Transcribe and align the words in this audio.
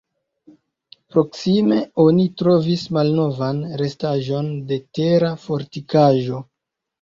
Proksime 1.15 1.77
oni 2.03 2.25
trovis 2.43 2.85
malnovan 2.99 3.61
restaĵon 3.83 4.49
de 4.73 4.81
tera 5.01 5.31
fortikaĵo. 5.45 6.43